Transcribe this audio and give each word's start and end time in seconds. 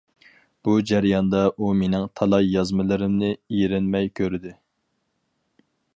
بۇ 0.67 0.73
جەرياندا 0.91 1.41
ئۇ 1.51 1.69
مېنىڭ 1.81 2.07
تالاي 2.21 2.49
يازمىلىرىمنى 2.55 3.29
ئېرىنمەي 3.59 4.13
كۆردى. 4.21 4.55